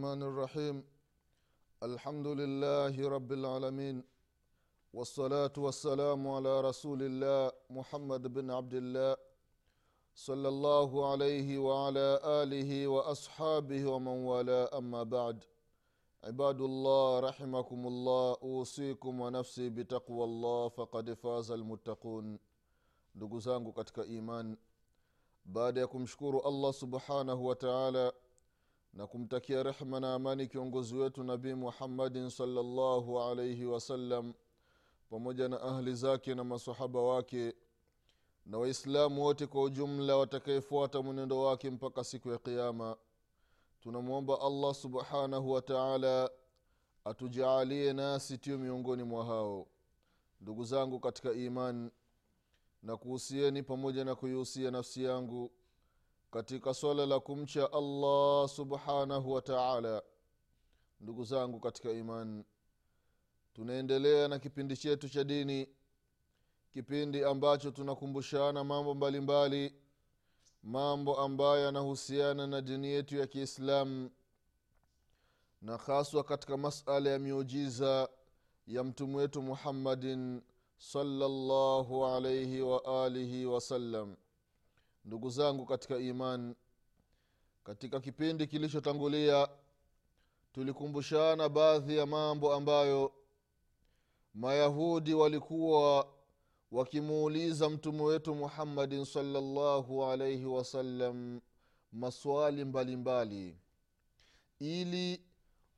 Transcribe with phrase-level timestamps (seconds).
[0.00, 0.76] الرحمن الرحيم.
[1.82, 3.96] الحمد لله رب العالمين.
[4.96, 9.16] والصلاة والسلام على رسول الله محمد بن عبد الله
[10.14, 14.78] صلى الله عليه وعلى آله وأصحابه ومن والاه.
[14.78, 15.44] أما بعد
[16.24, 22.38] عباد الله رحمكم الله أوصيكم ونفسي بتقوى الله فقد فاز المتقون.
[23.14, 24.56] ndugu zangu katika iman
[25.44, 25.80] baada
[26.44, 28.12] allah subhanahu wa taala
[28.92, 34.32] na kumtakia rehma na amani kiongozi wetu nabii muhammadin salllahu alaihi wasallam
[35.10, 37.54] pamoja na ahli zake na masahaba wake
[38.46, 42.96] na waislamu wote kwa ujumla watakayefuata mwenendo wake mpaka siku ya qiama
[43.80, 46.30] tunamwomba allah subhanahu wataala
[47.04, 49.66] atujaalie nasi tio miongoni mwa hao.
[50.40, 51.90] Ndugu zangu katika iman
[52.82, 55.50] na kuhusieni pamoja na kuihusia nafsi yangu
[56.30, 60.02] katika swala la kumcha allah subhanahu wa taala.
[61.00, 62.44] Ndugu zangu katika iman
[63.52, 65.68] tunaendelea na kipindi chetu cha dini
[66.72, 69.80] kipindi ambacho tunakumbushana mambo mbalimbali mbali,
[70.62, 74.10] mambo ambayo yanahusiana na dini yetu ya kiislamu
[75.62, 78.08] na haswa katika masala ya miujiza
[78.66, 80.42] ya mtume wetu muhammadin
[80.78, 84.16] salllahu alaihi waalihi wasallam
[85.04, 86.54] ndugu zangu katika iman
[87.64, 89.48] katika kipindi kilichotangulia
[90.52, 93.12] tulikumbushana baadhi ya mambo ambayo
[94.34, 96.08] mayahudi walikuwa
[96.72, 101.40] wakimuuliza mtume wetu muhammadin salllahu alaihi wasallam
[101.92, 103.56] maswali mbalimbali mbali.
[104.58, 105.20] ili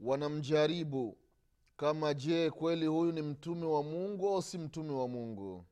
[0.01, 1.17] wanamjaribu
[1.77, 5.65] kama je kweli huyu ni mtume wa mungu au si mtume wa mungu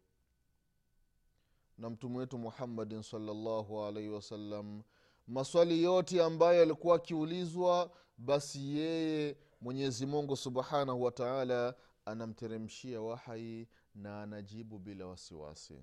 [1.81, 4.83] na mtume wetu muhammadin salllahu alaihi wasallam.
[5.27, 11.75] Maswali yote ambayo alikuwa akiulizwa basi yeye mwenyezi mungu subhanahu wa taala
[12.05, 15.75] anamteremshia wahai na anajibu bila wasiwasi.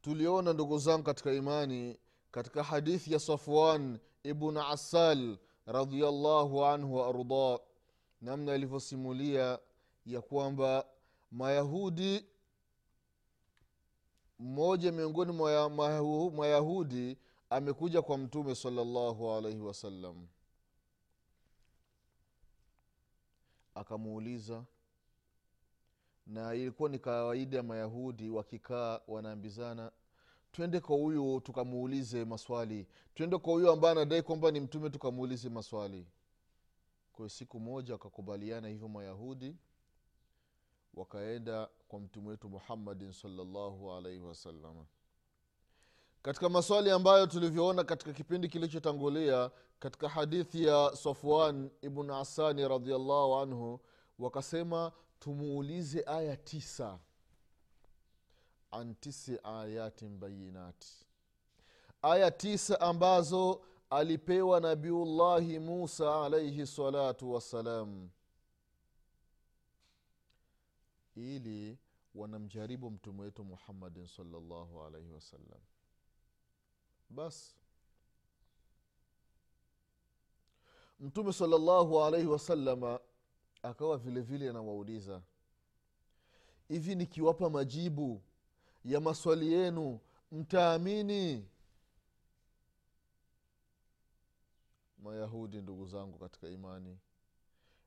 [0.00, 1.98] Tuliona ndugu zangu katika imani
[2.30, 7.58] katika hadithi ya safwan ibnu asal radiallahu anhu waardah
[8.20, 9.58] namna alivyosimulia
[10.06, 10.84] ya kwamba
[11.30, 12.24] mayahudi
[14.38, 17.18] mmoja miongoni mwa yahudi
[17.50, 20.26] amekuja kwa mtume salallahu alaihi wasallam
[23.74, 24.64] akamuuliza
[26.26, 29.92] na ilikuwa ni kawaida ya mayahudi wakikaa wanaambizana
[30.52, 36.06] twende kwa huyu tukamuulize maswali twende kwa huyu ambaye anadai kwamba ni mtume tukamuulize maswali.
[37.12, 39.56] Kwayo siku moja wakakubaliana hivyo mayahudi
[40.94, 44.84] wakaenda kwa mtume wetu muhammadin salllahu alaihi wasalama
[46.22, 53.80] katika maswali ambayo tulivyoona katika kipindi kilichotangulia katika hadithi ya safwan ibnu asani radiallahu anhu
[54.18, 56.98] wakasema tumuulize aya tisa.
[58.70, 61.06] An tisi ayatin bayinati.
[62.02, 63.60] Aya tisa ambazo
[63.90, 68.08] alipewa nabiullahi musa alaihi salatu wassalam
[71.18, 71.78] ili
[72.14, 75.60] wanamjaribu mtume wetu muhammadin salllahu alaihi wasallam
[77.10, 77.54] basi
[81.00, 83.00] mtume salllahu alaihi wasalama
[83.62, 85.22] akawa vile vile anawauliza
[86.68, 88.22] hivi nikiwapa majibu
[88.84, 90.00] ya maswali yenu
[90.32, 91.48] mtaamini?
[94.98, 96.98] Mayahudi ndugu zangu katika imani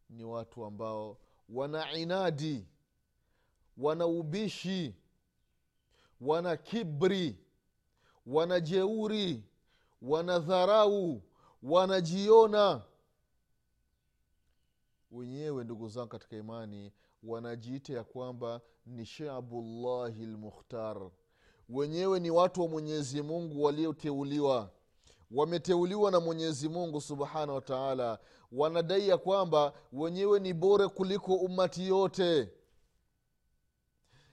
[0.10, 1.18] ni watu ambao
[1.50, 2.68] wana inadi
[3.78, 4.96] wana ubishi
[6.22, 7.38] wana kibri
[8.26, 9.44] wana jeuri
[10.02, 11.22] wana dharau
[11.64, 12.82] wanajiona
[15.12, 16.92] wenyewe ndugu zangu katika imani
[17.24, 21.12] wanajiita ya kwamba ni shabullahi lmukhtar
[21.70, 24.70] wenyewe ni watu wa mwenyezi mungu walioteuliwa.
[25.32, 28.20] Wameteuliwa na mwenyezi mungu subhanahu wa taala.
[28.52, 32.50] Wanadai ya kwamba wenyewe ni bora kuliko ummati yote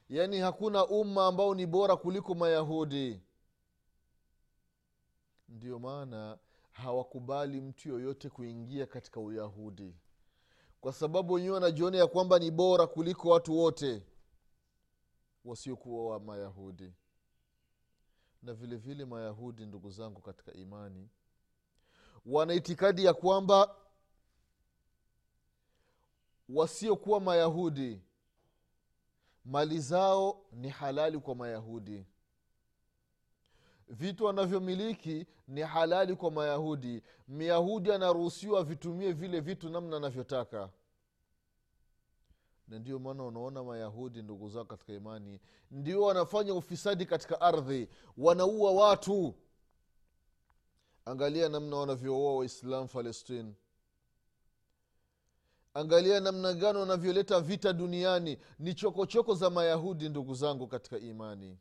[0.09, 3.23] yaani hakuna umma ambao ni bora kuliko mayahudi.
[5.49, 6.39] Ndiyo maana
[6.73, 9.95] hawakubali mtu yoyote kuingia katika uyahudi.
[10.81, 14.03] Kwa sababu wenyewe wanajiona ya kwamba ni bora kuliko watu wote
[15.45, 16.93] wasiokuwa wa mayahudi.
[18.43, 21.09] Na vile vile mayahudi ndugu zangu katika imani
[22.27, 23.77] wana itikadi ya kwamba
[26.49, 28.03] wasiokuwa mayahudi
[29.45, 32.07] mali zao ni halali kwa mayahudi.
[33.89, 37.03] Vitu wanavyomiliki ni halali kwa mayahudi.
[37.29, 40.71] Myahudi anaruhusiwa vitumie vile vitu namna anavyotaka.
[42.69, 45.41] Na ndio maana unaona mayahudi ndugu zao katika imani
[45.71, 47.89] ndio wanafanya ufisadi katika ardhi.
[48.17, 49.35] Wanaua watu.
[51.05, 53.55] Angalia namna wanavyooa waislam palestine
[55.79, 58.39] angalia namna gani wanavyoleta vita duniani.
[58.59, 61.59] Ni chokochoko choko za mayahudi ndugu zangu katika imani.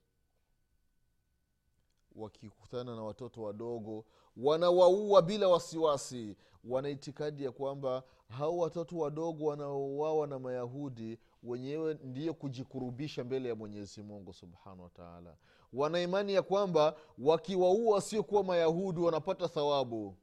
[2.15, 4.05] Wakikutana na watoto wadogo
[4.37, 6.35] wanawaua bila wasiwasi.
[6.63, 13.55] Wana itikadi ya kwamba hao watoto wadogo wanaouawa na mayahudi wenyewe ndiyo kujikurubisha mbele ya
[13.55, 15.35] mwenyezi mungu subhanahu wataala
[15.73, 20.15] wana imani ya kwamba wakiwaua wasiokuwa mayahudi wanapata thawabu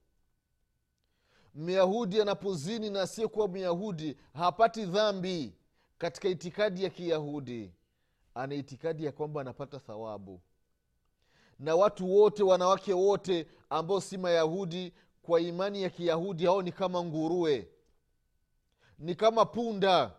[1.55, 5.55] myahudi anapozini na asiyekuwa myahudi hapati dhambi
[5.99, 7.73] katika itikadi ya kiyahudi.
[8.35, 10.41] Ana itikadi ya kwamba anapata thawabu.
[11.59, 14.93] Na watu wote wanawake wote ambao si mayahudi
[15.23, 17.69] kwa imani ya kiyahudi hao ni kama nguruwe.
[18.99, 20.13] Ni kama punda.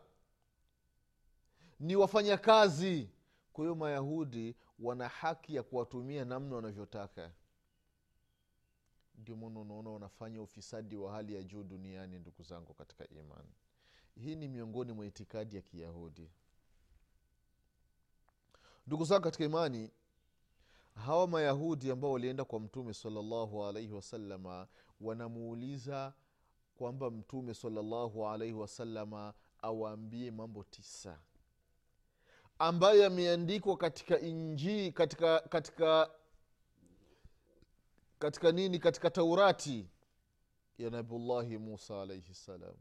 [1.79, 3.09] Ni wafanyakazi.
[3.53, 7.31] Kwa hiyo mayahudi wana haki ya kuwatumia namna wanavyotaka
[9.17, 13.49] ndio maana unaona wanafanya ufisadi wa hali ya juu duniani ndugu zangu katika imani.
[14.15, 16.29] Hii ni miongoni mwa itikadi ya kiyahudi.
[18.87, 19.91] Ndugu zangu katika imani
[20.95, 24.67] hawa mayahudi ambao walienda kwa mtume salallahu alaihi wasalama
[25.01, 26.13] wanamuuliza
[26.75, 31.19] kwamba mtume salallahu alaihi wasalama awaambie mambo tisa
[32.59, 36.11] ambayo yameandikwa katika injii katika katika
[38.19, 38.79] katika nini?
[38.79, 39.89] Katika taurati.
[40.77, 42.75] Ya nabiullahi musa alaihi ssalam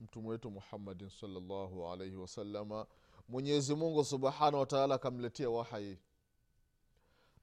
[0.00, 2.86] mtume wetu muhammadin salllahu alaihi wasalama
[3.28, 5.98] mwenyezi mungu subhanahu wataala akamletea wahai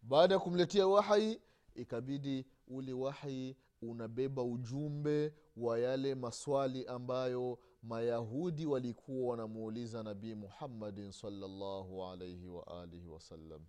[0.02, 1.42] baada ya kumletea wahai
[1.76, 12.06] ikabidi ule wahai unabeba ujumbe wa yale maswali ambayo mayahudi walikuwa wanamuuliza nabii muhammadin salllahu
[12.06, 13.66] alaihi waalihi wasallam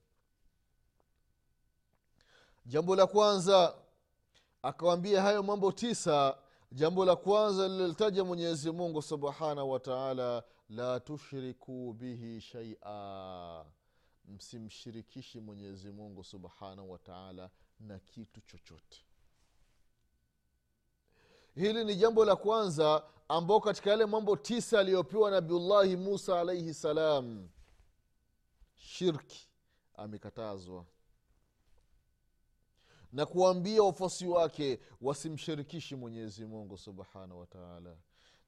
[2.66, 3.74] jambo la kwanza
[4.62, 6.38] akawambia hayo mambo tisa.
[6.72, 13.64] Jambo la kwanza lililtaja mwenyezi mungu subhanahu wataala la tushriku bihi shaia
[14.24, 17.50] msimshirikishi mwenyezi mungu subhanahu wataala
[17.80, 19.04] na kitu chochote.
[21.54, 27.48] Hili ni jambo la kwanza ambao katika yale mambo tisa aliyopewa nabiullahi musa alaihi salam
[28.74, 29.48] shirki
[29.96, 30.84] amekatazwa
[33.12, 37.96] na kuwaambia wafuasi wake wasimshirikishi mwenyezi mungu subhanahu wataala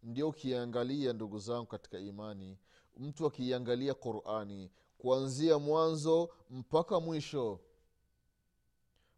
[0.03, 2.59] ndio ukiangalia ndugu zangu katika imani
[2.97, 7.61] mtu akiiangalia qurani kuanzia mwanzo mpaka mwisho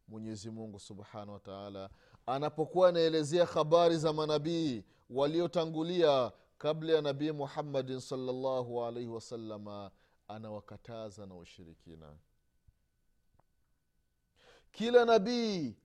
[0.08, 1.90] mwenyezi mungu subhanahu wataala
[2.26, 9.90] anapokuwa anaelezea habari za manabii waliotangulia kabla ya nabii muhammadin salllahu alaihi wasalama
[10.28, 12.16] anawakataza na ushirikina
[14.72, 15.76] kila nabii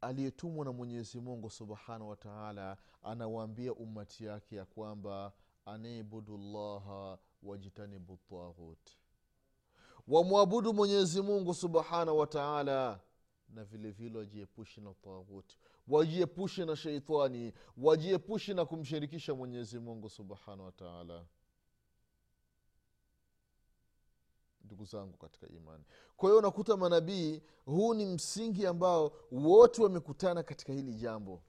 [0.00, 5.32] aliyetumwa na mwenyezi mungu subhanahu wataala anawaambia ummati yake ya kwamba
[5.64, 8.90] anibudu llaha wajtanibu taghut
[10.08, 13.00] wamwabudu mwenyezi mungu subhanahu wataala
[13.48, 20.64] na vilevile vile wajiepushe na taghuti wajiepushe na sheitani wajiepushe na kumshirikisha mwenyezi mungu subhanahu
[20.64, 21.24] wataala
[24.72, 25.84] ndugu zangu katika imani.
[26.16, 31.42] Kwa hiyo unakuta manabii huu ni msingi ambao wote wamekutana katika hili jambo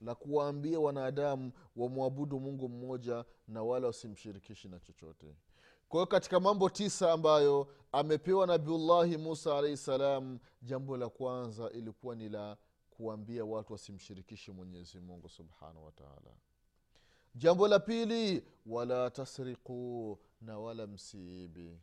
[0.00, 5.34] la kuwaambia wanadamu wamwabudu mungu mmoja na wala wasimshirikishi na chochote.
[5.88, 12.14] Kwa hiyo katika mambo tisa ambayo amepewa nabiullahi musa alaihi salam jambo la kwanza ilikuwa
[12.16, 12.56] ni la
[12.90, 16.30] kuambia watu wasimshirikishe mwenyezi mungu subhanahu wataala
[17.34, 21.78] jambo la pili wala tasriquu na wala msiibi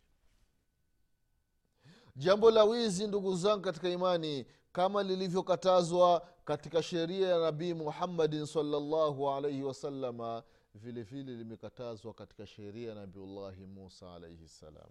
[2.15, 9.29] jambo la wizi ndugu zangu katika imani kama lilivyokatazwa katika sheria ya nabii muhammadin salllahu
[9.29, 10.43] alaihi wasalama
[10.75, 14.89] vile vile limekatazwa katika sheria ya nabiullahi musa alaihi ssalam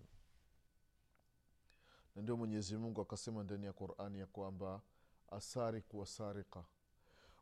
[2.17, 4.81] na ndio mwenyezimungu akasema ndani ya qurani ya kwamba
[5.31, 6.65] asariku wasarika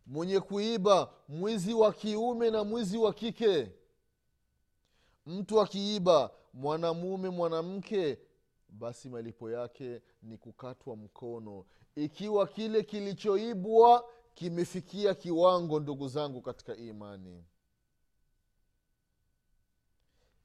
[0.06, 3.72] mwenye kuiba mwizi wa kiume na mwizi wa kike.
[5.26, 8.18] Mtu akiiba mwanamume mwanamke
[8.72, 11.64] basi malipo yake ni kukatwa mkono.
[11.96, 17.44] Ikiwa kile kilichoibwa kimefikia kiwango ndugu zangu katika imani.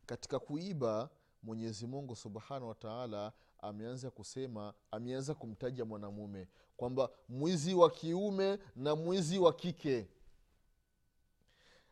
[0.06, 1.10] Katika kuiba
[1.44, 9.40] mwenyezi mungu subhanahu wataala ameanza kusema ameanza kumtaja mwanamume kwamba mwizi wa kiume na mwizi
[9.40, 10.08] wa kike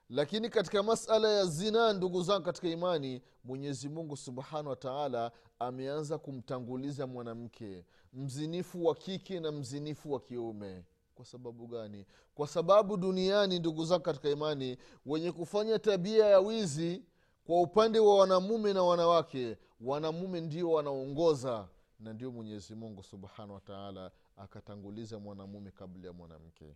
[0.09, 6.17] lakini katika masala ya zinaa ndugu zangu katika imani mwenyezi mungu subhanahu wa taala ameanza
[6.17, 10.83] kumtanguliza mwanamke mzinifu wa kike na mzinifu wa kiume.
[11.15, 12.05] Kwa sababu gani?
[12.35, 17.03] Kwa sababu duniani ndugu zangu katika imani wenye kufanya tabia ya wizi
[17.45, 21.67] kwa upande wa wanamume na wanawake wanamume ndio wanaongoza.
[21.99, 26.75] Na ndio mwenyezi mungu subhanahu wa taala akatanguliza mwanamume kabla ya mwanamke.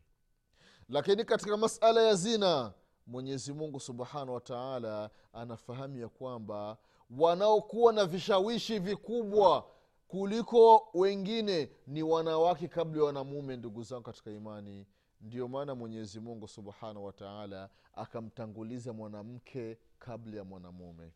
[0.89, 2.73] Lakini katika masala ya zina
[3.09, 6.77] mwenyezi mungu subhanahu wa taala anafahamu ya kwamba
[7.17, 9.65] wanaokuwa na vishawishi vikubwa
[10.07, 14.85] kuliko wengine ni wanawake kabla ya wanamume ndugu zangu katika imani.
[15.21, 21.11] Ndio maana mwenyezi mungu subhanahu wa taala akamtanguliza mwanamke kabla ya mwanamume.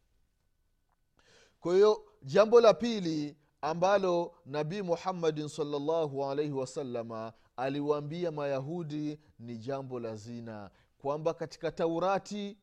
[1.59, 9.99] Kwa hiyo jambo la pili ambalo nabii muhammadin salllahu alaihi wasalama aliwaambia mayahudi ni jambo
[9.99, 10.71] la zina
[11.03, 12.57] kwamba katika taurati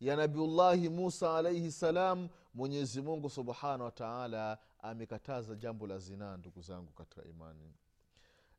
[0.00, 6.92] ya nabiullahi musa alaihi salam mwenyezi mungu subhanahu wataala amekataza jambo la zinaa ndugu zangu
[6.92, 7.72] katika imani.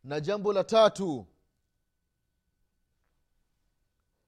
[0.03, 1.25] Na jambo la tatu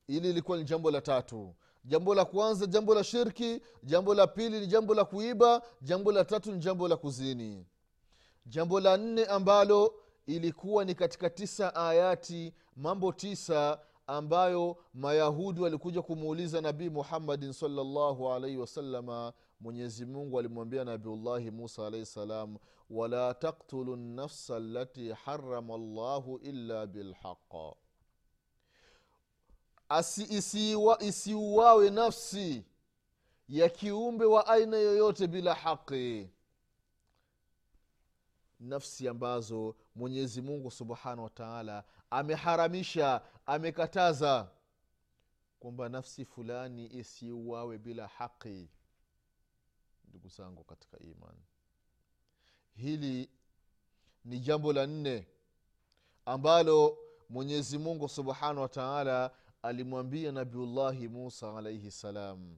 [0.07, 1.55] ili ilikuwa ni jambo la tatu.
[1.85, 6.25] Jambo la kwanza jambo la shirki jambo la pili ni jambo la kuiba jambo la
[6.25, 7.65] tatu ni jambo la kuzini.
[8.45, 9.93] Jambo la nne ambalo
[10.25, 18.57] ilikuwa ni katika tisa ayati mambo tisa ambayo mayahudi walikuja kumuuliza nabii muhammadin salllahu alaihi
[18.57, 22.57] wasalama mwenyezi mungu alimwambia nabiullahi musa alaihi salam
[22.89, 27.73] wala taktulu nafsa allati harama llahu illa bilhaqa
[30.99, 32.63] isiuawe nafsi
[33.49, 36.29] ya kiumbe wa aina yoyote bila haqi.
[38.59, 41.83] Nafsi ambazo mwenyezi mungu subhanahu wataala
[42.13, 44.51] ameharamisha amekataza
[45.59, 48.69] kwamba nafsi fulani isiuawe bila haqi
[50.09, 51.43] ndugu zangu katika imani
[52.75, 53.29] hili
[54.25, 55.27] ni jambo la nne
[56.25, 56.97] ambalo
[57.29, 62.57] mwenyezi mungu subhanahu wa taala alimwambia nabiullahi musa alaihi salam.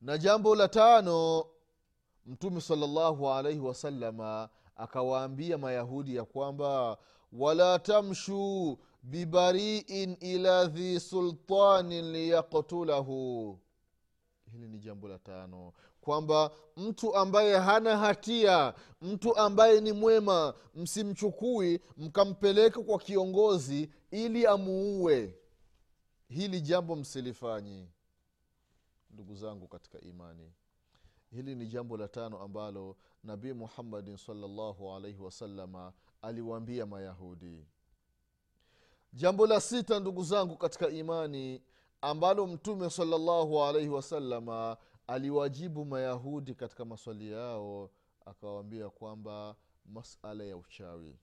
[0.00, 1.46] Na jambo la tano
[2.26, 6.98] mtume salllahu alaihi wasalama akawaambia mayahudi ya kwamba
[7.38, 13.58] wala tamshu bibariin ila dhi sultanin liyaktulahu
[14.52, 21.80] hili ni jambo la tano kwamba mtu ambaye hana hatia mtu ambaye ni mwema msimchukui
[21.96, 25.34] mkampeleka kwa kiongozi ili amuue.
[26.28, 27.88] Hili jambo msilifanyi
[29.10, 30.52] ndugu zangu katika imani
[31.34, 37.66] hili ni jambo la tano ambalo nabii muhammadin salllahu alaihi wasalama aliwaambia mayahudi.
[39.12, 41.62] Jambo la sita ndugu zangu katika imani
[42.00, 44.76] ambalo mtume salllahu alaihi wasalama
[45.06, 47.90] aliwajibu mayahudi katika maswali yao
[48.26, 51.18] akawaambia kwamba masala ya uchawi.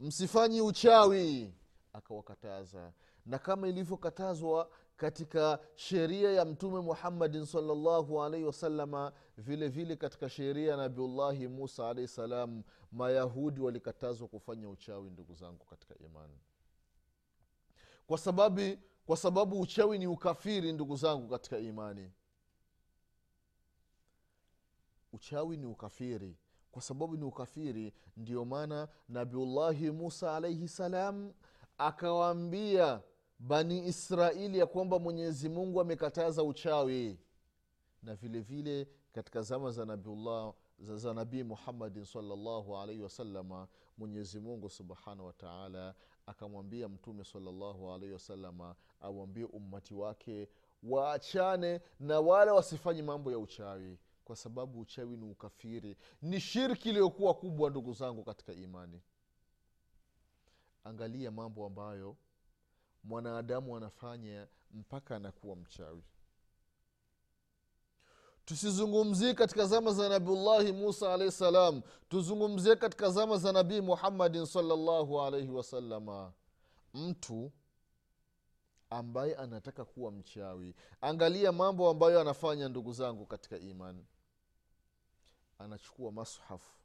[0.00, 1.54] Msifanyi uchawi
[1.92, 2.92] akawakataza.
[3.26, 10.76] Na kama ilivyokatazwa katika sheria ya mtume muhammadin salllahu alaihi wasalama vile katika sheria ya
[10.76, 12.62] nabiullahi musa alaihi salam
[12.92, 16.38] mayahudi walikatazwa kufanya uchawi ndugu zangu katika imani.
[18.06, 18.60] Kwa sababu
[19.06, 22.12] kwa sababu uchawi ni ukafiri ndugu zangu katika imani.
[25.12, 26.36] Uchawi ni ukafiri.
[26.72, 31.32] Kwa sababu ni ukafiri ndio maana nabiullahi musa alaihi salam
[31.78, 33.00] akawaambia
[33.38, 37.18] bani israeli ya kwamba mwenyezi mungu amekataza uchawi.
[38.02, 43.68] Na vile vile katika zama za nabiullah za nabii muhammadin salllahu alaihi wasalama
[43.98, 45.94] mwenyezi mungu subhanahu wataala
[46.26, 50.48] akamwambia mtume salllahu alaihi wasalama awambie ummati wake
[50.82, 55.96] waachane na wala wasifanyi mambo ya uchawi kwa sababu uchawi ni ukafiri.
[56.22, 59.00] Ni shirki iliyokuwa kubwa ndugu zangu katika imani.
[60.84, 62.16] Angalia mambo ambayo
[63.04, 66.02] mwanadamu anafanya mpaka anakuwa mchawi.
[68.44, 71.82] Tusizungumzie katika zama za nabiullahi musa alahi salam.
[72.08, 76.32] Tuzungumzie katika zama za nabii muhammadin salllahu alaihi wasalama
[76.94, 77.52] mtu
[78.90, 80.74] ambaye anataka kuwa mchawi.
[81.00, 84.06] Angalia mambo ambayo anafanya ndugu zangu katika imani.
[85.58, 86.77] Anachukua mashafu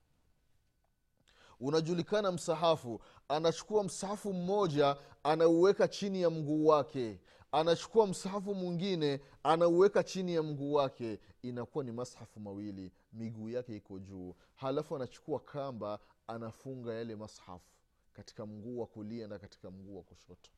[1.60, 3.02] unajulikana msahafu.
[3.28, 7.20] Anachukua msahafu mmoja anauweka chini ya mguu wake.
[7.52, 11.20] Anachukua msahafu mwingine anauweka chini ya mguu wake.
[11.42, 12.92] Inakuwa ni mashafu mawili.
[13.14, 14.36] Miguu yake iko juu.
[14.56, 17.72] Halafu anachukua kamba anafunga yale mashafu
[18.14, 20.52] katika mguu wa kulia na katika mguu wa kushoto.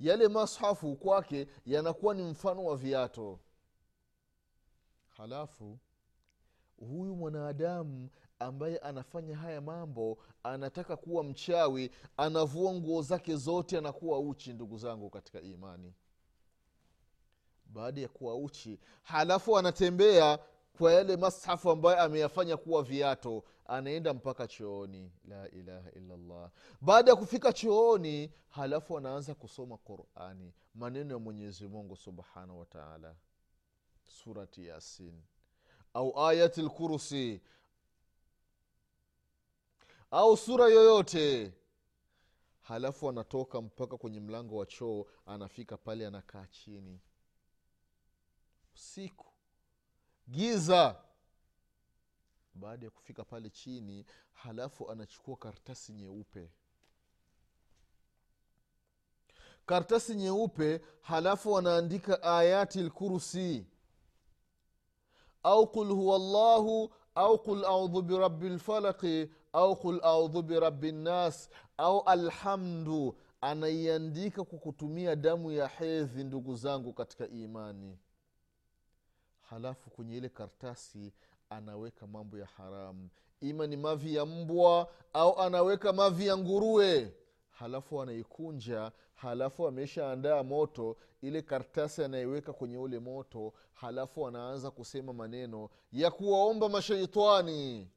[0.00, 3.38] Yale mashafu kwake yanakuwa ni mfano wa viato.
[5.08, 5.78] Halafu
[6.76, 8.08] huyu mwanadamu
[8.40, 15.10] ambaye anafanya haya mambo anataka kuwa mchawi anavua nguo zake zote anakuwa uchi ndugu zangu
[15.10, 15.94] katika imani.
[17.66, 20.38] Baada ya kuwa uchi halafu anatembea
[20.78, 25.12] kwa yale mashafu ambayo ameyafanya kuwa viato anaenda mpaka chooni.
[25.28, 26.50] La ilaha illallah.
[26.80, 33.14] Baada ya kufika chooni halafu anaanza kusoma qurani maneno ya mwenyezi mungu subhanahu wataala
[34.06, 35.22] surati yasin.
[35.94, 37.40] Au ayati lkursi
[40.10, 41.52] au sura yoyote.
[42.60, 47.00] Halafu anatoka mpaka kwenye mlango wa choo anafika pale anakaa chini.
[48.74, 49.26] Usiku.
[50.28, 51.02] Giza.
[52.54, 56.50] Baada ya kufika pale chini halafu anachukua karatasi nyeupe.
[59.66, 63.66] Karatasi nyeupe halafu anaandika ayati lkursi
[65.42, 72.00] au qul huwa llahu au qul audhu birabi lfalaqi au qul audhu birabi nnas au
[72.00, 77.98] alhamdu anaiandika kwa kutumia damu ya hedhi ndugu zangu katika imani.
[79.40, 81.12] Halafu kwenye ile kartasi
[81.50, 83.08] anaweka mambo ya haramu
[83.40, 87.14] ima ni mavi ya mbwa au anaweka mavi ya nguruwe.
[87.50, 95.68] Halafu anaikunja halafu ameshaandaa moto ile kartasi anaiweka kwenye ule moto halafu anaanza kusema maneno
[95.92, 97.88] ya kuwaomba masheitani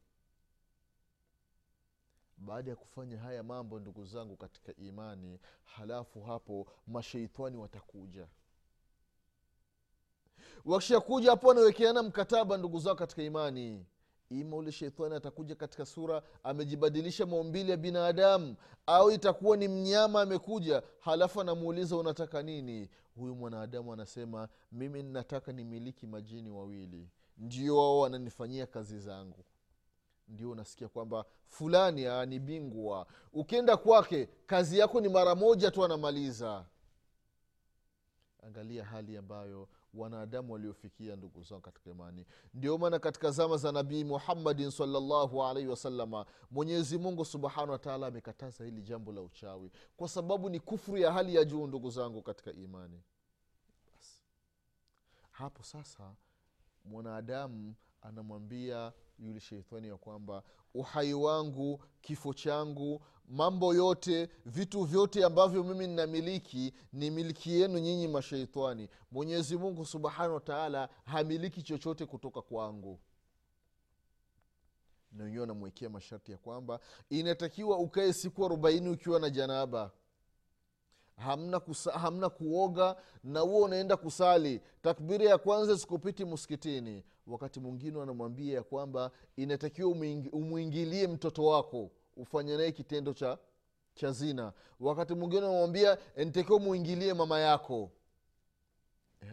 [2.45, 8.27] baada ya kufanya haya mambo ndugu zangu katika imani halafu hapo masheitani watakuja.
[10.65, 13.85] Wakishakuja hapo wanawekeana mkataba ndugu zao katika imani.
[14.29, 18.55] Ima ule sheitani atakuja katika sura amejibadilisha maumbili ya binadamu.
[18.85, 22.89] Au itakuwa ni mnyama amekuja halafu anamuuliza unataka nini?
[23.15, 27.09] Huyu mwanadamu anasema mimi nataka nimiliki majini wawili.
[27.37, 29.45] Ndio wao wananifanyia kazi zangu
[30.27, 33.07] ndio unasikia kwamba fulani ni bingwa.
[33.33, 36.65] Ukienda kwake kazi yako ni mara moja tu anamaliza.
[38.43, 42.25] Angalia hali ambayo wanadamu waliofikia ndugu zao katika imani.
[42.53, 48.65] Ndio maana katika zama za nabii muhammadin salllahu alaihi wasalama mwenyezi mungu subhanahu wataala amekataza
[48.65, 49.71] hili jambo la uchawi.
[49.97, 53.01] Kwa sababu ni kufuru ya hali ya juu ndugu zangu katika imani.
[53.93, 54.19] Basi.
[55.31, 56.15] Hapo sasa
[56.85, 65.63] mwanadamu anamwambia yule sheitani ya kwamba uhai wangu kifo changu mambo yote vitu vyote ambavyo
[65.63, 72.99] mimi ninamiliki ni miliki yenu nyinyi masheitani mwenyezi mungu subhanahu wataala hamiliki chochote kutoka kwangu.
[75.11, 79.91] Na wenyewe anamwekea masharti ya kwamba inatakiwa ukae siku arobaini ukiwa na janaba
[81.17, 84.61] hamna, kusa, hamna kuoga na huo unaenda kusali.
[84.81, 89.89] Takbiri ya kwanza sikupiti muskitini wakati mwingine wanamwambia ya kwamba inatakiwa
[90.31, 93.37] umwingilie mtoto wako ufanye naye kitendo cha
[93.93, 94.53] cha zina.
[94.79, 97.91] Wakati mwingine wanamwambia nitakiwa umwingilie mama yako.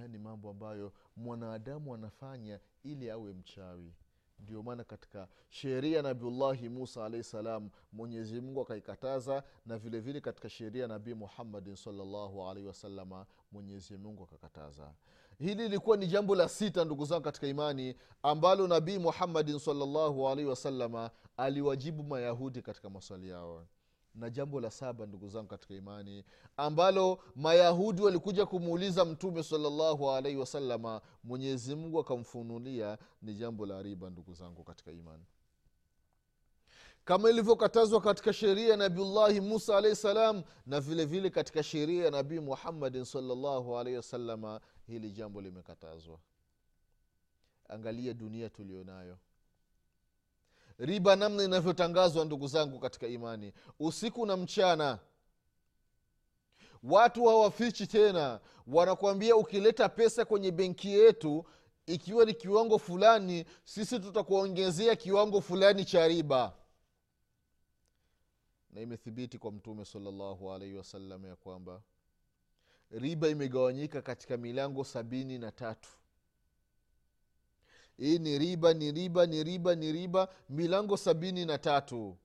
[0.09, 3.93] Ni mambo ambayo mwanadamu anafanya ili awe mchawi
[4.43, 10.49] ndio maana katika sheria nabiullahi musa alahi salam mwenyezi mungu akaikataza na vile vile katika
[10.49, 14.93] sheria nabii muhammadin salllahu alaihi wasalama mwenyezi mungu akakataza.
[15.39, 20.51] Hili lilikuwa ni jambo la sita ndugu zangu katika imani ambalo nabii muhammadin salllahu alaihi
[20.51, 23.67] wasalama aliwajibu mayahudi katika maswali yao
[24.15, 26.25] na jambo la saba ndugu zangu katika imani
[26.57, 34.35] ambalo mayahudi walikuja kumuuliza mtume salllahu alaihi wasalama mwenyezimngu akamfunulia ni jambo la riba ndugu
[34.35, 35.25] zangu katika imani.
[37.05, 42.11] Kama ilivyokatazwa katika sheria ya nabiullahi musa alahi salam na vile vile katika sheria ya
[42.11, 46.19] nabii muhammadin salllahu alaihi wasalama hili jambo limekatazwa.
[47.69, 49.19] Angalia dunia tulionayo
[50.81, 53.53] riba namna inavyotangazwa ndugu zangu katika imani.
[53.79, 54.99] Usiku na mchana
[56.83, 58.41] watu hawafichi tena.
[58.67, 61.45] Wanakuambia ukileta pesa kwenye benki yetu
[61.87, 66.53] ikiwa ni kiwango fulani sisi tutakuongezea kiwango fulani cha riba.
[68.71, 71.83] Na imethibiti kwa mtume salllahu alaihi wasallam ya kwamba
[72.91, 75.89] riba imegawanyika katika milango sabini na tatu
[78.01, 80.29] hii ni riba ni riba ni riba ni riba.
[80.49, 82.17] Milango sabini na tatu.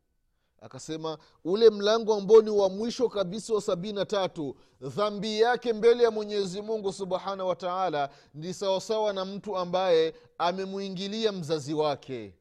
[0.62, 6.04] Akasema ule mlango ambao ni wa mwisho kabisa wa sabini na tatu dhambi yake mbele
[6.04, 12.34] ya mwenyezi mungu subhanahu wa taala ni sawasawa na mtu ambaye amemwingilia mzazi wake.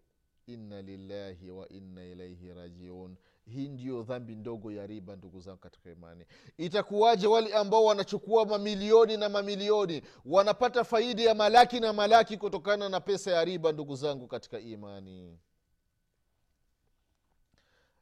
[0.46, 5.90] Inna lillahi wa inna ilaihi rajiun hii ndiyo dhambi ndogo ya riba ndugu zangu katika
[5.90, 6.24] imani.
[6.58, 13.00] Itakuwaje wale ambao wanachukua mamilioni na mamilioni wanapata faidi ya malaki na malaki kutokana na
[13.00, 15.38] pesa ya riba ndugu zangu katika imani?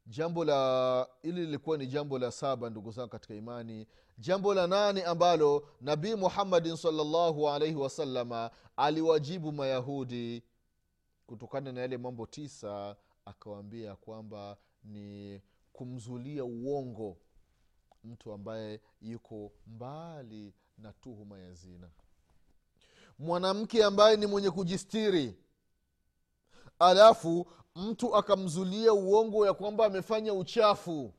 [0.07, 3.87] Jambo la ili lilikuwa ni jambo la saba ndugu zangu katika imani.
[4.19, 10.43] Jambo la nane ambalo nabii muhammadin salllahu alaihi wasalama aliwajibu mayahudi
[11.27, 15.41] kutokana na yale mambo tisa akawaambia kwamba ni
[15.73, 17.17] kumzulia uongo
[18.05, 21.91] mtu ambaye yuko mbali na tuhuma ya zina.
[23.19, 25.37] Mwanamke ambaye ni mwenye kujistiri
[26.79, 31.13] alafu mtu akamzulia uongo ya kwamba amefanya uchafu.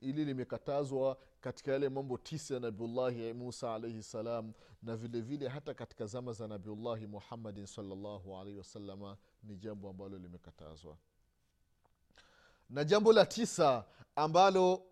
[0.00, 5.74] Ili limekatazwa katika yale mambo tisa ya nabiullahi musa alaihi salam na vile vile hata
[5.74, 10.96] katika zama za nabiullahi muhammadin salllahu alaihi wasalama ni jambo ambalo limekatazwa
[12.70, 13.84] na jambo la tisa
[14.16, 14.82] ambalo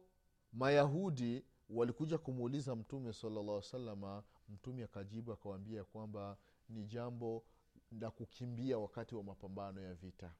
[0.53, 6.37] mayahudi walikuja kumuuliza mtume salllah salama mtume akajibu akawambia kwamba
[6.69, 7.45] ni jambo
[8.01, 10.33] la kukimbia wakati wa mapambano ya vita.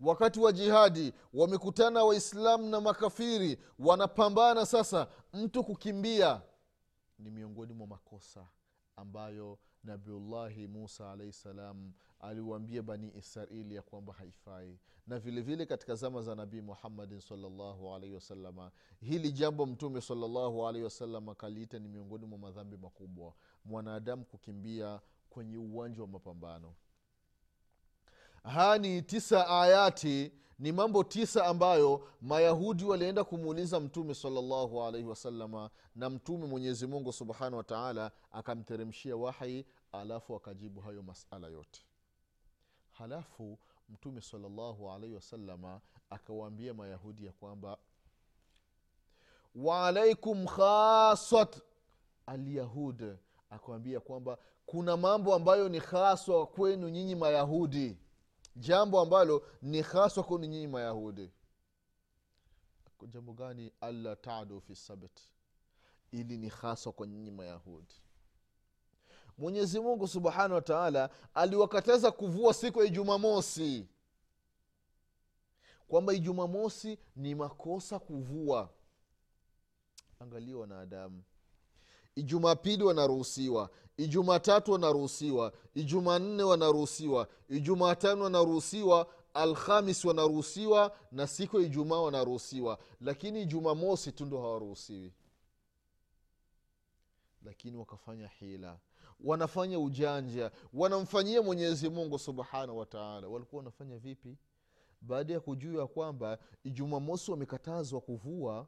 [0.00, 5.08] Wakati wa jihadi wamekutana waislamu na makafiri wanapambana sasa.
[5.32, 6.42] Mtu kukimbia
[7.18, 8.46] ni miongoni mwa makosa
[8.96, 14.78] ambayo nabiullahi musa alaihi salam aliwaambia bani israili ya kwamba haifai.
[15.06, 20.66] Na vile vile katika zama za nabii muhammadin salllahu alaihi wasalama hili jambo mtume salllahu
[20.68, 23.34] alaihi wasalama kaliita ni miongoni mwa madhambi makubwa.
[23.64, 26.74] Mwanadamu kukimbia kwenye uwanja wa mapambano
[28.44, 35.70] haya ni tisa ayati ni mambo tisa ambayo mayahudi walienda kumuuliza mtume salllahu alaihi wasalama
[35.94, 41.80] na mtume mwenyezi mungu subhanahu wa taala akamteremshia wahi alafu akajibu hayo masala yote.
[42.92, 47.78] Halafu mtume salllahu alaihi wasalama akawaambia mayahudi ya kwamba
[49.54, 51.60] waalaikum khasat
[52.26, 53.16] alyahud.
[53.50, 57.98] Akawambia kwamba kuna mambo ambayo ni haswa kwenu nyinyi mayahudi
[58.60, 61.30] jambo ambalo ni haswa kwenu nyinyi mayahudi.
[63.08, 65.20] Jambo gani alla tadu fi sabt
[66.12, 67.94] ili ni haswa kwa nyinyi mayahudi.
[69.38, 73.88] Mwenyezi mungu subhanahu wa taala aliwakataza kuvua siku ya ijumamosi
[75.88, 78.70] kwamba ijumamosi ni makosa kuvua.
[80.20, 81.22] Angalia wanadamu
[82.14, 92.78] ijumapili wanaruhusiwa ijumatatu wanaruhusiwa ijumanne wanaruhusiwa ijumatano wanaruhusiwa alhamis wanaruhusiwa na siku ya ijumaa wanaruhusiwa.
[93.00, 95.12] Lakini jumamosi tu ndo hawaruhusiwi.
[97.42, 98.78] Lakini wakafanya hila.
[99.24, 100.50] Wanafanya ujanja.
[100.72, 104.36] Wanamfanyia mwenyezi mungu subhanahu wataala walikuwa wanafanya vipi?
[105.00, 108.66] Baada ya kujua kwamba ijumamosi wamekatazwa kuvua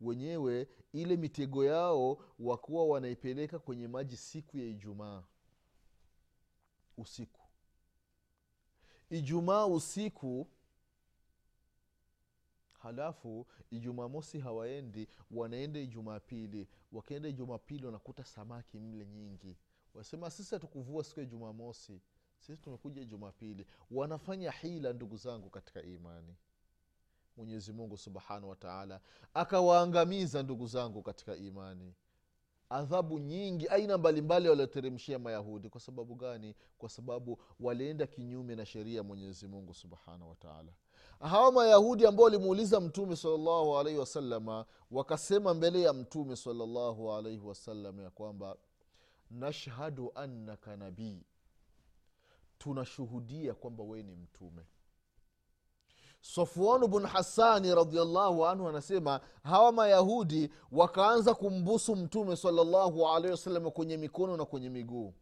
[0.00, 5.24] wenyewe ile mitego yao wakuwa wanaipeleka kwenye maji siku ya ijumaa.
[6.96, 7.40] Usiku.
[9.10, 10.46] Ijumaa usiku
[12.72, 19.56] halafu ijumamosi hawaendi wanaenda ijumapili wakienda ijumapili wanakuta samaki mle nyingi.
[19.94, 22.00] Wasema sisi hatukuvua siku ya jumamosi.
[22.38, 23.66] Sisi tumekuja jumapili.
[23.90, 26.36] Wanafanya hila ndugu zangu katika imani
[27.38, 29.00] mwenyezi mungu subhanahu wataala
[29.34, 31.94] akawaangamiza ndugu zangu katika imani.
[32.70, 35.68] Adhabu nyingi aina mbalimbali walioteremshia mayahudi.
[35.68, 36.54] Kwa sababu gani?
[36.78, 40.72] Kwa sababu walienda kinyume na sheria ya mwenyezi mungu subhanahu wataala
[41.20, 48.00] hawa mayahudi ambao walimuuliza mtume salllahu alaihi wasalama wakasema mbele ya mtume salllahu alaihi wasallam
[48.00, 48.56] ya kwamba
[49.30, 51.22] nashhadu annaka nabii.
[52.58, 54.62] Tunashuhudia kwamba wee ni mtume
[56.20, 63.96] safwanu bn hasani radiallahu anhu anasema hawa mayahudi wakaanza kumbusu mtume salllahu alaihi wasallam kwenye
[63.96, 65.14] mikono na kwenye miguu.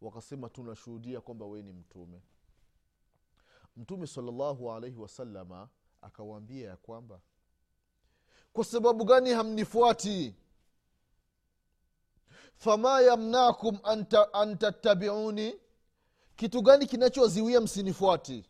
[0.00, 2.22] Wakasema tunashuhudia kwamba wee ni mtume.
[3.76, 5.68] Mtume salllahu alaihi wasalama
[6.02, 7.20] akawaambia ya kwamba
[8.52, 10.34] kwa sababu gani hamnifuati?
[12.54, 13.78] Fama yamnakum
[14.32, 15.54] an tattabiuni?
[16.36, 18.44] Kitu gani kinachoziwia msinifuati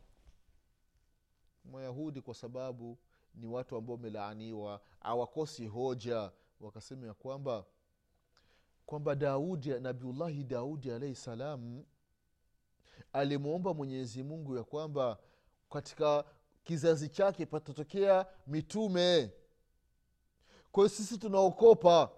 [1.65, 2.99] mayahudi kwa sababu
[3.35, 6.31] ni watu ambao wamelaaniwa hawakosi hoja.
[6.61, 7.65] Wakasema ya kwamba
[8.87, 11.85] kwamba daudi nabiullahi daudi alaihi salam
[13.13, 15.19] alimwomba mwenyezi mungu ya kwamba
[15.71, 16.25] katika
[16.65, 19.31] kizazi chake patatokea mitume.
[20.73, 22.11] Kwa hiyo sisi tunaokopa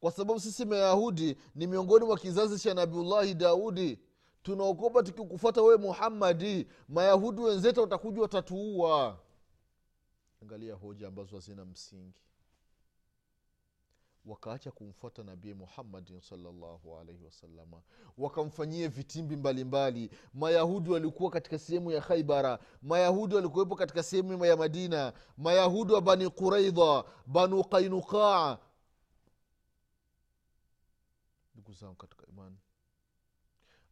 [0.00, 3.98] kwa sababu sisi mayahudi ni miongoni mwa kizazi cha nabiullahi daudi
[4.42, 9.18] tunaokopa tukikufata wewe muhammadi mayahudi wenzetu watakuja watatuua.
[10.42, 12.18] Angalia hoja ambazo hazina msingi.
[14.24, 17.82] Wakaacha kumfuata nabii muhammadin salllahu alaihi wasalama
[18.18, 20.04] wakamfanyia vitimbi mbalimbali.
[20.06, 20.22] Mbali.
[20.34, 25.12] mayahudi walikuwa katika sehemu ya khaibara mayahudi walikuwepo katika sehemu ya madina.
[25.36, 28.58] Mayahudi wa bani quraidha banu qainuqaa
[31.54, 32.56] ndugu zangu katika imani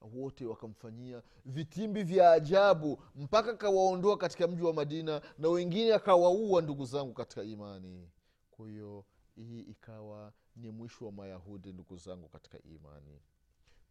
[0.01, 6.85] wote wakamfanyia vitimbi vya ajabu mpaka akawaondoa katika mji wa madina na wengine akawaua ndugu
[6.85, 8.09] zangu katika imani.
[8.51, 9.05] Kwa hiyo
[9.37, 13.21] hii ikawa ni mwisho wa mayahudi ndugu zangu katika imani.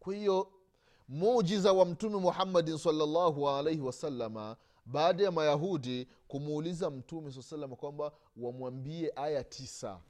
[0.00, 0.52] Kwa hiyo
[1.08, 8.12] mujiza wa mtume muhammadin salllahu alaihi wasalama baada ya mayahudi kumuuliza mtume saa salama kwamba
[8.36, 10.00] wamwambie aya tisa.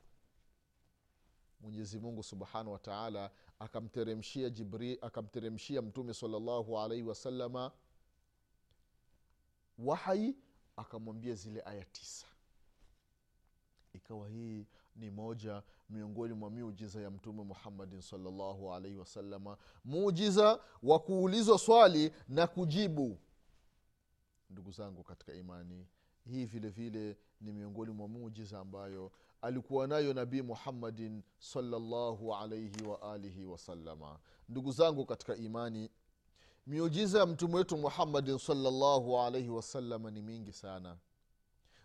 [1.61, 3.31] Mwenyezi mungu subhanahu wataala
[3.61, 7.73] akamteremshia jibri akamteremshia mtume salllahu alaihi wasalama
[9.79, 10.37] wahai
[10.77, 12.27] akamwambia zile aya tisa.
[13.93, 20.99] Ikawa hii ni moja miongoni mwa miujiza ya mtume muhammadin salllahu alaihi wasalama muujiza wa
[20.99, 23.19] kuulizwa swali na kujibu.
[24.51, 25.87] Ndugu zangu katika imani
[26.25, 33.45] hii vile vile ni miongoni mwa muujiza ambayo alikuwa nayo nabii muhammadin salllahu alaihi waalihi
[33.45, 35.91] wasalama ndugu zangu katika imani
[36.67, 40.97] miujiza ya mtume wetu muhammadin salllahu alaihi wasalama ni mingi sana.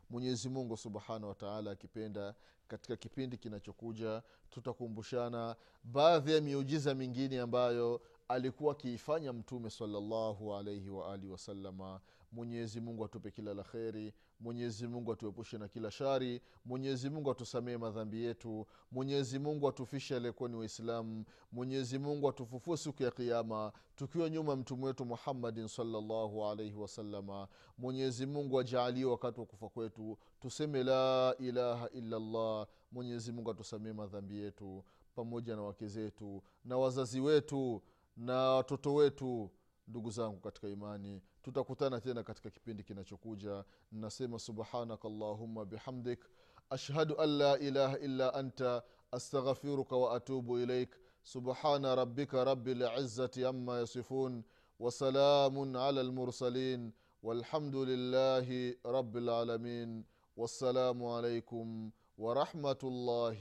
[0.09, 2.35] Mwenyezi mungu subhanahu wataala akipenda
[2.67, 11.31] katika kipindi kinachokuja tutakumbushana baadhi ya miujiza mingine ambayo alikuwa akiifanya mtume salllahu alaihi waalihi
[11.31, 16.41] wasalama mwenyezi mungu atupe kila la kheri mwenyezi mungu atuepushe na kila shari.
[16.65, 18.65] Mwenyezi mungu atusamee madhambi yetu.
[18.91, 21.25] Mwenyezi mungu atufishe aliyekuwa ni waislamu.
[21.51, 28.25] Mwenyezi mungu atufufue siku ya kiama tukiwa nyuma mtume wetu muhammadin salllahu alaihi wasalama mwenyezi
[28.25, 30.17] mungu ajaalie wakati wa kufa kwetu.
[30.39, 32.67] Tuseme la ilaha illallah.
[32.91, 34.83] Mwenyezi mungu atusamee madhambi yetu.
[35.15, 36.43] Pamoja na wake zetu.
[36.65, 37.81] Na wazazi wetu.
[38.17, 39.49] Na watoto wetu
[39.88, 46.24] ndugu zangu katika imani tutakutana tena katika kipindi kinachokuja nasema subhanaka allahumma bihamdik
[46.70, 53.78] ashhadu an la ilaha illa anta astaghfiruka wa atubu ilaik subhana rabbika rabi lizati ama
[53.78, 54.44] yasifun
[54.78, 60.04] wasalamun ala lmursalin والحمد لله رب العالمين
[60.36, 63.40] والسلام عليكم ورحمه الله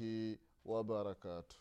[0.65, 1.55] وبركاته